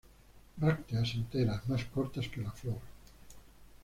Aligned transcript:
Brácteas 0.57 1.13
enteras, 1.13 1.69
más 1.69 1.85
cortas 1.85 2.27
que 2.27 2.41
la 2.41 2.49
flor. 2.51 2.79